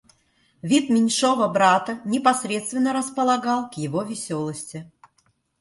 Вид 0.63 0.89
меньшого 0.89 1.47
брата 1.47 2.01
непосредственно 2.05 2.91
располагал 2.91 3.69
его 3.77 4.03
к 4.03 4.09
веселости. 4.09 4.91